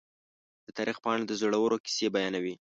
د 0.65 0.67
تاریخ 0.77 0.97
پاڼې 1.03 1.23
د 1.27 1.31
زړورو 1.41 1.77
کیسې 1.85 2.07
بیانوي. 2.15 2.55